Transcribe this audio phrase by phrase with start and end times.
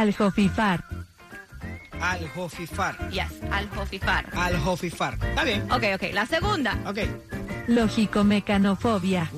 [0.00, 0.84] Aljofifar.
[2.00, 3.10] Al Jofifar.
[3.10, 4.26] Yes, al jofifar.
[4.36, 5.14] Al Jofifar.
[5.14, 5.62] Está bien.
[5.72, 6.02] Ok, ok.
[6.12, 6.76] La segunda.
[6.84, 6.98] Ok.
[7.68, 9.30] Lógico-mecanofobia.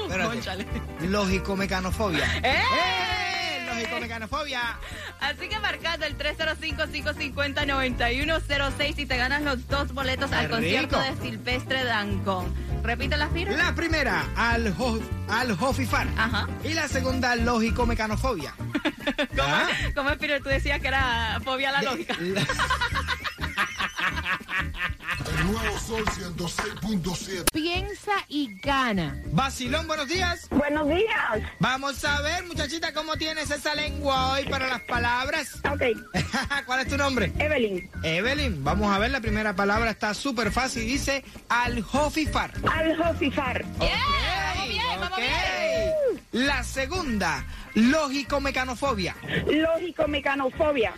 [0.00, 0.28] Espérate.
[0.28, 0.66] Cónchale.
[1.08, 2.26] Lógico-mecanofobia.
[2.42, 2.54] ¡Eh!
[2.54, 3.66] ¡Eh!
[3.66, 4.60] Lógico-mecanofobia.
[5.20, 11.16] Así que marcando el 305-550-9106 y te ganas los dos boletos al ¡Qué concierto de
[11.22, 12.52] Silvestre Dangón.
[12.84, 13.56] Repite las firmas.
[13.56, 16.06] La primera, al, jo, al Jofifar.
[16.18, 16.46] Ajá.
[16.62, 18.54] Y la segunda, lógico-mecanofobia.
[19.40, 19.66] ¿Ah?
[19.94, 20.42] ¿Cómo es, Peter?
[20.42, 22.14] Tú decías que era fobia a la lógica.
[22.20, 22.46] La-
[25.44, 27.50] El nuevo Sol 106.7.
[27.52, 29.20] Piensa y gana.
[29.26, 30.48] Vacilón, buenos días.
[30.48, 31.50] Buenos días.
[31.58, 35.60] Vamos a ver, muchachita, cómo tienes esa lengua hoy para las palabras.
[35.74, 35.82] Ok,
[36.66, 37.32] ¿Cuál es tu nombre?
[37.38, 37.90] Evelyn.
[38.04, 40.86] Evelyn, vamos a ver, la primera palabra está súper fácil.
[40.86, 42.52] Dice al Jofifar.
[42.70, 43.64] Al Josifar.
[43.78, 43.90] Ok,
[44.46, 45.18] vamos bien, vamos ok.
[45.18, 46.22] bien.
[46.32, 49.16] La segunda, lógico-mecanofobia.
[49.46, 50.94] Lógico mecanofobia.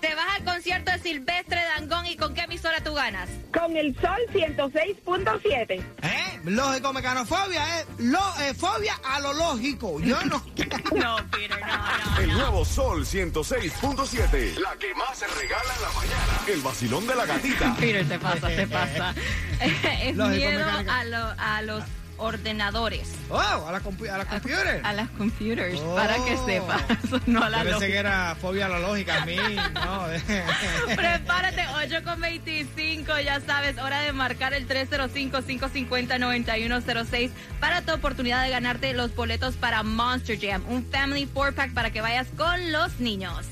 [0.00, 3.28] Te vas al concierto de Silvestre Dangón y ¿con qué emisora tú ganas?
[3.52, 5.82] Con el sol 106.7.
[6.02, 6.40] ¿Eh?
[6.44, 10.00] Lógico-mecanofobia es lo, eh, fobia a lo lógico.
[10.00, 10.42] Yo no.
[10.94, 11.66] No, Peter, no,
[12.14, 12.18] no.
[12.20, 14.56] El nuevo Sol 106.7.
[14.58, 16.40] La que más se regala en la mañana.
[16.46, 17.74] El vacilón de la gatita.
[17.78, 19.14] Peter, te pasa, te pasa.
[20.02, 20.98] es Lógico, miedo mecánica.
[20.98, 21.82] a, lo- a los
[22.16, 24.80] ordenadores, Oh, a la, a la computer.
[24.84, 25.94] a las computers, Oh.
[25.96, 26.82] para que sepas,
[27.26, 27.86] no a la lógica.
[27.86, 29.22] que era fobia a la lógica.
[29.22, 30.06] A mí, no.
[30.96, 37.30] Prepárate, 8 con 25, ya sabes, hora de marcar el 305-550-9106
[37.60, 42.00] para tu oportunidad de ganarte los boletos para Monster Jam, un Family 4-Pack para que
[42.00, 43.46] vayas con los niños.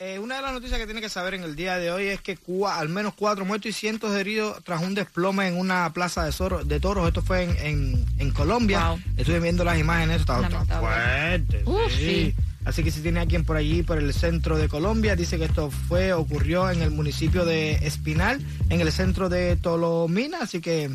[0.00, 2.20] eh, una de las noticias que tiene que saber en el día de hoy es
[2.20, 5.90] que cua- al menos cuatro muertos y cientos de heridos tras un desplome en una
[5.92, 7.06] plaza de, toros.
[7.08, 8.88] Esto fue en, en- en Colombia.
[8.90, 9.00] Wow.
[9.16, 10.40] Estuve viendo las imágenes, está,
[10.80, 11.64] fuerte.
[11.96, 12.34] Sí.
[12.64, 15.70] Así que si tiene alguien por allí, por el centro de Colombia, dice que esto
[15.70, 18.40] fue, ocurrió en el municipio de Espinal,
[18.70, 20.38] en el centro de Tolomina.
[20.42, 20.90] Así que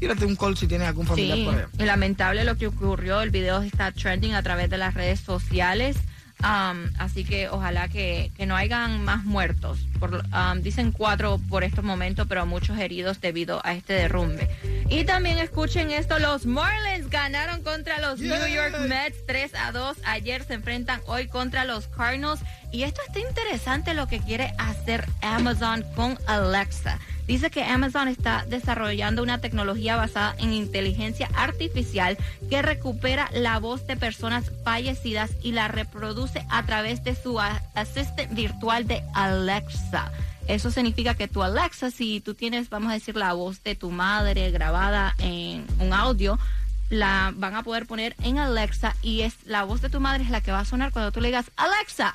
[0.00, 1.68] tírate un call si tienes algún familiar Sí, por allá.
[1.78, 3.20] y lamentable lo que ocurrió.
[3.20, 5.96] El video está trending a través de las redes sociales.
[6.42, 9.78] Um, así que ojalá que, que no hayan más muertos.
[9.98, 14.48] Por, um, dicen cuatro por estos momentos, pero muchos heridos debido a este derrumbe.
[14.88, 18.34] Y también escuchen esto, los Marlins ganaron contra los New.
[18.48, 19.98] York Mets 3 a 2.
[20.04, 22.40] Ayer se enfrentan hoy contra los Cardinals.
[22.72, 26.98] Y esto está interesante lo que quiere hacer Amazon con Alexa.
[27.26, 32.18] Dice que Amazon está desarrollando una tecnología basada en inteligencia artificial
[32.48, 38.28] que recupera la voz de personas fallecidas y la reproduce a través de su asistente
[38.34, 40.10] virtual de Alexa.
[40.48, 43.90] Eso significa que tu Alexa, si tú tienes, vamos a decir, la voz de tu
[43.90, 46.38] madre grabada en un audio,
[46.88, 50.30] la van a poder poner en Alexa y es la voz de tu madre es
[50.30, 52.14] la que va a sonar cuando tú le digas Alexa.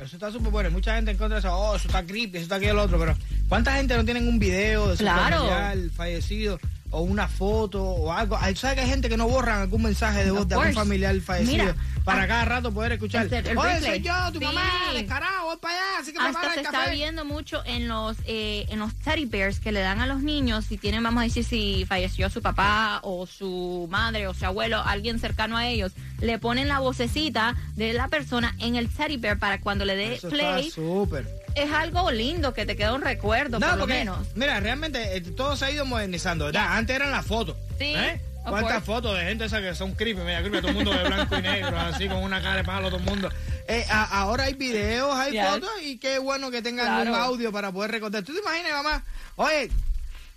[0.00, 0.70] Eso está súper bueno.
[0.70, 3.14] Mucha gente encuentra eso, oh, eso está creepy, eso está aquí el otro, pero
[3.48, 5.36] ¿cuánta gente no tienen un video de su Claro.
[5.46, 6.58] familiar fallecido
[6.90, 8.38] o una foto o algo?
[8.56, 11.64] ¿Sabes que hay gente que no borran algún mensaje de voz de algún familiar fallecido
[11.64, 13.26] Mira, para cada rato poder escuchar?
[13.26, 14.44] el- el Oye, soy yo, tu Sí.
[14.44, 14.62] mamá,
[14.94, 18.66] descarado, voy para allá, así que Hasta prepara se está viendo mucho en los eh,
[18.68, 21.44] en los teddy bears que le dan a los niños si tienen vamos a decir
[21.44, 26.38] si falleció su papá o su madre o su abuelo alguien cercano a ellos le
[26.38, 30.70] ponen la vocecita de la persona en el teddy bear para cuando le dé play
[30.70, 31.26] súper.
[31.54, 35.20] es algo lindo que te queda un recuerdo No, por lo menos mira, realmente eh,
[35.20, 36.76] todo se ha ido modernizando, ¿verdad?
[36.76, 37.56] Antes eran las fotos.
[37.78, 38.20] Sí, ¿eh?
[38.44, 41.36] ¿Cuántas fotos de gente esa que son creepy, media creepy, todo el mundo de blanco
[41.36, 43.30] y negro, así con una cara de palo todo el mundo?
[43.68, 45.46] Eh, a- ahora hay videos, hay Yes.
[45.46, 47.10] fotos y qué bueno que tengan Claro.
[47.12, 48.22] un audio para poder recordar.
[48.24, 49.04] ¿Tú te imaginas, mamá?
[49.36, 49.70] Oye,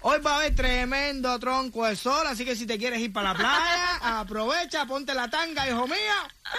[0.02, 3.30] hoy va a haber tremendo tronco de sol, así que si te quieres ir para
[3.34, 5.96] la playa, aprovecha, ponte la tanga, hijo mío.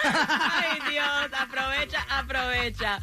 [0.03, 2.99] Ay Dios, aprovecha, aprovecha.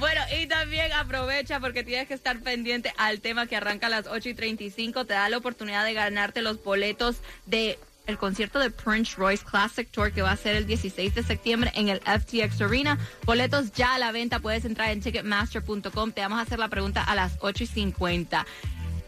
[0.00, 4.06] Bueno, y también aprovecha porque tienes que estar pendiente al tema que arranca a las
[4.06, 5.04] 8 y 35.
[5.04, 9.88] Te da la oportunidad de ganarte los boletos de el concierto de Prince Royce Classic
[9.90, 12.98] Tour que va a ser el 16 de septiembre en el FTX Arena.
[13.26, 14.40] Boletos ya a la venta.
[14.40, 16.12] Puedes entrar en ticketmaster.com.
[16.12, 18.46] Te vamos a hacer la pregunta a las 8 y 50.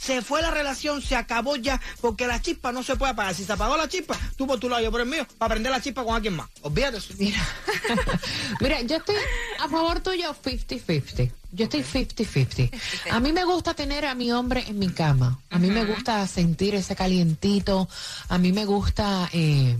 [0.02, 3.36] Se fue la relación, se acabó ya, porque la chispa no se puede apagar.
[3.36, 5.72] Si se apagó la chispa, tú por tu lado, yo por el mío, para prender
[5.72, 6.50] la chispa con alguien más.
[6.62, 7.14] Olvídate eso.
[7.20, 7.40] Mira,
[8.60, 9.16] Mira, yo estoy
[9.60, 11.32] a favor tuyo 50-50.
[11.52, 12.72] Yo estoy 50-50.
[13.12, 15.40] A mí me gusta tener a mi hombre en mi cama.
[15.52, 17.88] A mí me gusta sentir ese calientito.
[18.30, 19.30] A mí me gusta...
[19.34, 19.78] eh,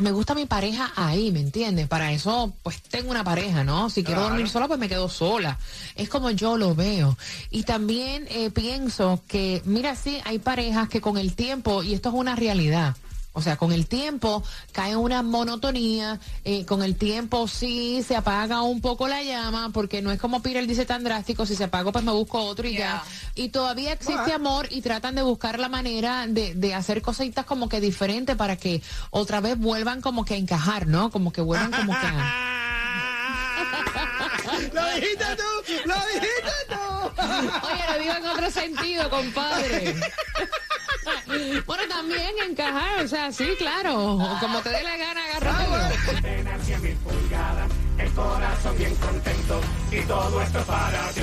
[0.00, 1.86] me gusta mi pareja ahí, ¿me entiendes?
[1.86, 3.90] Para eso, pues tengo una pareja, ¿no?
[3.90, 5.58] Si quiero dormir sola, pues me quedo sola.
[5.94, 7.18] Es como yo lo veo.
[7.50, 12.08] Y también eh, pienso que, mira, sí, hay parejas que con el tiempo, y esto
[12.08, 12.96] es una realidad,
[13.32, 18.62] o sea, con el tiempo cae una monotonía, eh, con el tiempo sí se apaga
[18.62, 21.92] un poco la llama, porque no es como Peter dice tan drástico, si se apagó
[21.92, 23.02] pues me busco otro y ya.
[23.34, 27.68] Y todavía existe amor y tratan de buscar la manera de, de hacer cositas como
[27.68, 31.10] que diferentes para que otra vez vuelvan como que a encajar, ¿no?
[31.10, 32.48] Como que vuelvan como que a...
[34.72, 35.72] ¡Lo dijiste tú!
[35.86, 37.22] ¡Lo dijiste tú!
[37.22, 39.94] Oye, lo digo en otro sentido, compadre.
[41.66, 44.18] bueno, también encajar, o sea, sí, claro.
[44.40, 45.62] Como te dé la gana, agárrate.
[48.14, 51.20] corazón bien contento y todo esto es para ti.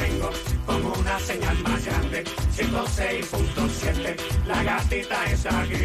[0.00, 0.30] Vengo
[0.66, 2.24] con una señal más grande,
[2.56, 4.16] 106.7,
[4.46, 5.76] la gatita está aquí.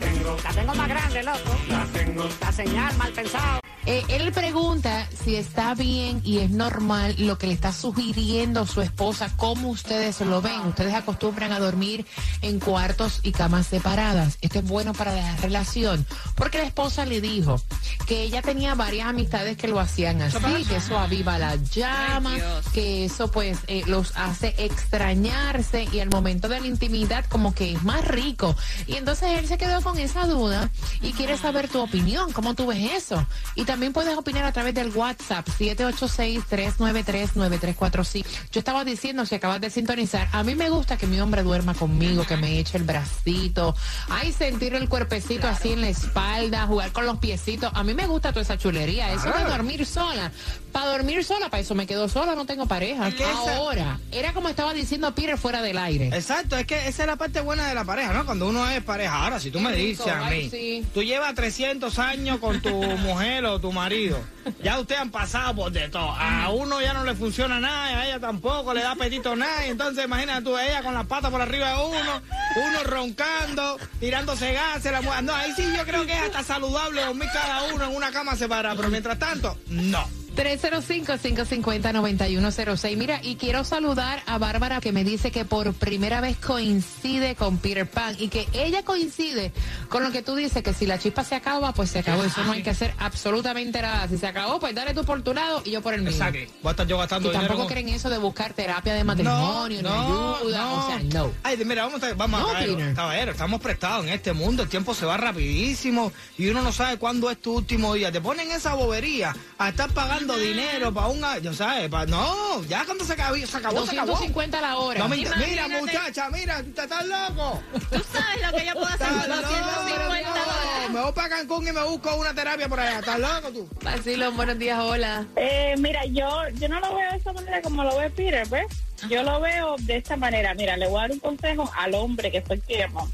[0.00, 1.56] Tengo, La tengo más grande, loco.
[1.68, 3.65] la tengo, La señal mal pensado.
[3.88, 8.82] Eh, él pregunta si está bien y es normal lo que le está sugiriendo su
[8.82, 10.60] esposa, cómo ustedes lo ven.
[10.62, 12.04] Ustedes acostumbran a dormir
[12.42, 14.38] en cuartos y camas separadas.
[14.40, 17.60] Esto es bueno para la relación, porque la esposa le dijo
[18.06, 22.42] que ella tenía varias amistades que lo hacían así, que eso aviva la llama, Ay,
[22.72, 27.72] que eso pues eh, los hace extrañarse y al momento de la intimidad como que
[27.72, 28.54] es más rico.
[28.86, 32.66] Y entonces él se quedó con esa duda y quiere saber tu opinión, cómo tú
[32.66, 33.26] ves eso.
[33.54, 38.24] Y también puedes opinar a través del WhatsApp 786-393-9345.
[38.52, 41.74] Yo estaba diciendo, si acabas de sintonizar, a mí me gusta que mi hombre duerma
[41.74, 43.74] conmigo, que me eche el bracito,
[44.08, 47.72] ay, sentir el cuerpecito así en la espalda, jugar con los piecitos.
[47.74, 50.30] A mí me gusta toda esa chulería, eso de dormir sola.
[50.72, 53.10] Para dormir sola, para eso me quedo sola, no tengo pareja.
[53.56, 56.08] Ahora, era como estaba diciendo Peter fuera del aire.
[56.08, 58.26] Exacto, es que esa es la parte buena de la pareja, ¿no?
[58.26, 59.24] Cuando uno es pareja.
[59.24, 60.86] Ahora, si tú me rico, dices a ay, mí, sí.
[60.92, 64.18] tú llevas 300 años con tu mujer o tu marido,
[64.62, 66.10] ya ustedes han pasado por de todo.
[66.10, 69.64] A uno ya no le funciona nada, a ella tampoco le da apetito nada.
[69.66, 72.22] Entonces, imagínate tú, ella con las patas por arriba de uno,
[72.68, 74.92] uno roncando, tirándose gases.
[74.92, 75.24] La mujer.
[75.24, 78.36] No, ahí sí yo creo que es hasta saludable dormir cada uno en una cama
[78.36, 80.08] separada, pero mientras tanto, no.
[80.36, 82.96] 305-550-9106.
[82.96, 87.58] Mira, y quiero saludar a Bárbara que me dice que por primera vez coincide con
[87.58, 89.52] Peter Pan y que ella coincide
[89.88, 92.24] con lo que tú dices, que si la chispa se acaba, pues se acabó.
[92.24, 94.06] Eso no hay que hacer absolutamente nada.
[94.08, 96.10] Si se acabó, pues dale tú por tu lado y yo por el mío.
[96.12, 96.38] Exacto.
[96.62, 97.48] Voy a estar yo gastando Y dinero.
[97.48, 100.72] tampoco con- creen eso de buscar terapia de matrimonio, ni ayuda.
[100.72, 101.32] O sea, no.
[101.42, 104.94] Ay, mira, vamos a, vamos No, a caballero, estamos prestados en este mundo, el tiempo
[104.94, 108.12] se va rapidísimo y uno no sabe cuándo es tu último día.
[108.12, 112.84] Te ponen esa bobería a estar pagando dinero para un, ya sabes, pa- no, ya
[112.84, 114.12] cuando se acabó, se acabó, se acabó.
[114.12, 114.98] 250 la hora.
[114.98, 117.62] No me inter- mira, muchacha, mira, tú estás loco.
[117.72, 119.42] Tú sabes lo que yo puedo hacer con loco.
[119.42, 120.90] 250 dólares.
[120.92, 122.98] Me voy para Cancún y me busco una terapia por allá.
[123.00, 123.68] ¿Estás loco tú?
[123.82, 125.26] Vacilón, buenos días, hola.
[125.36, 128.66] Eh, mira, yo, yo no lo veo de esa manera como lo ve Peter, ¿ves?
[129.10, 130.54] Yo lo veo de esta manera.
[130.54, 133.10] Mira, le voy a dar un consejo al hombre que fue el que llamó.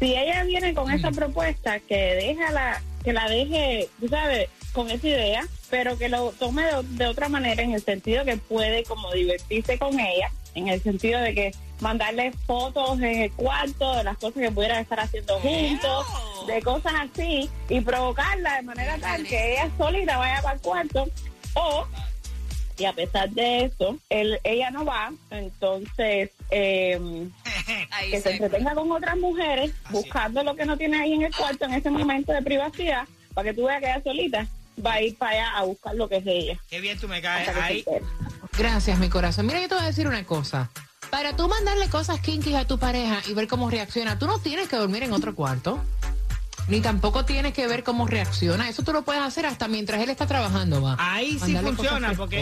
[0.00, 4.90] Si ella viene con esa propuesta, que deja la, que la deje, tú sabes, con
[4.90, 8.84] esa idea, pero que lo tome de, de otra manera, en el sentido que puede
[8.84, 14.04] como divertirse con ella, en el sentido de que mandarle fotos en el cuarto de
[14.04, 16.06] las cosas que pudieran estar haciendo juntos,
[16.46, 21.08] de cosas así, y provocarla de manera tal que ella solita vaya para el cuarto,
[21.54, 21.86] o
[22.76, 27.00] y a pesar de eso, él, ella no va, entonces eh,
[28.10, 31.34] que se se- entretenga con otras mujeres buscando lo que no tiene ahí en el
[31.34, 34.46] cuarto en ese momento de privacidad, para que tú veas que ella solita
[34.84, 36.60] va a ir para allá a buscar lo que es de ella.
[36.68, 37.84] Qué bien tú me caes ahí.
[38.56, 39.46] Gracias, mi corazón.
[39.46, 40.70] Mira, yo te voy a decir una cosa.
[41.10, 44.68] Para tú mandarle cosas kinky a tu pareja y ver cómo reacciona, tú no tienes
[44.68, 45.82] que dormir en otro cuarto.
[46.68, 48.68] Ni tampoco tienes que ver cómo reacciona.
[48.68, 50.96] Eso tú lo puedes hacer hasta mientras él está trabajando, va.
[50.98, 52.40] Ahí sí Mandarle funciona, porque-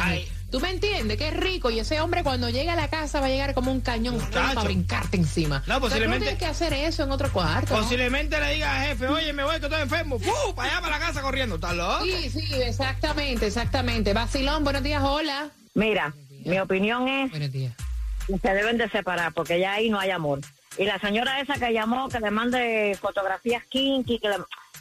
[0.00, 1.70] ahí- Tú me entiendes, que es rico.
[1.70, 4.62] Y ese hombre cuando llega a la casa va a llegar como un cañón para
[4.62, 5.62] brincarte encima.
[5.66, 7.74] No, posiblemente- tienes que hacer eso en otro cuarto.
[7.76, 7.82] ¿no?
[7.82, 10.18] Posiblemente le diga al jefe, oye, me voy, que estoy enfermo.
[10.18, 10.54] ¡Fu!
[10.54, 11.56] Para allá, para la casa corriendo.
[11.56, 12.02] ¿Estás loco?
[12.04, 14.14] Sí, sí, exactamente, exactamente.
[14.14, 15.50] Vacilón, buenos días, hola.
[15.74, 16.14] Mira,
[16.46, 17.74] mi opinión es Buenos días.
[18.26, 20.40] que se deben de separar porque ya ahí no hay amor.
[20.78, 24.36] Y la señora esa que llamó, que le mande fotografías kinky, que le-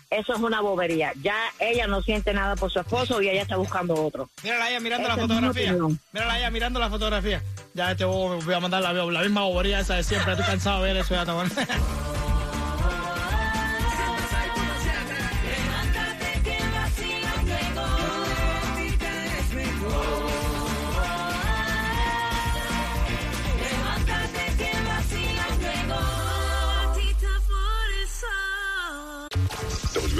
[0.10, 1.12] eso es una bobería.
[1.22, 4.30] Ya ella no siente nada por su esposo y ella está buscando otro.
[4.44, 5.74] Mírala ella mirando Esa la fotografía.
[6.12, 7.44] Mírala ella mirando la fotografía.
[7.74, 10.34] Ya te voy, voy a mandar la, la misma bobería esa de siempre.
[10.34, 11.26] Estoy cansado de ver eso ya,